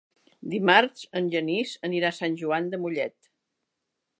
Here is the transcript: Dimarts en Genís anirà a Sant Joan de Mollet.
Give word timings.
Dimarts 0.53 1.03
en 1.21 1.27
Genís 1.35 1.73
anirà 1.91 2.09
a 2.13 2.17
Sant 2.21 2.39
Joan 2.41 2.73
de 2.73 2.81
Mollet. 2.87 3.31